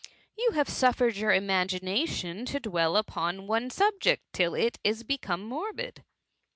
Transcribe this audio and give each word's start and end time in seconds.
^^ 0.03 0.03
You 0.35 0.53
have 0.53 0.67
suffered 0.67 1.15
your 1.17 1.31
imagination 1.31 2.43
to 2.45 2.59
dwell 2.59 2.97
upon 2.97 3.45
one 3.45 3.69
subject, 3.69 4.23
till 4.33 4.55
it 4.55 4.79
is 4.83 5.03
become 5.03 5.41
morbid. 5.43 6.03